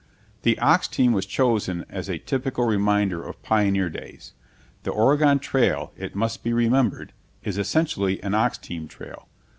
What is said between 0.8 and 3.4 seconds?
team was chosen as a typical reminder of